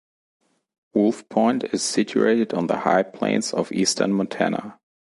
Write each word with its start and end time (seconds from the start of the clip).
Wolf 0.95 1.29
Point 1.29 1.63
is 1.65 1.83
situated 1.83 2.55
on 2.55 2.65
the 2.65 2.79
High 2.79 3.03
Plains 3.03 3.53
of 3.53 3.71
eastern 3.71 4.13
Montana. 4.13 4.79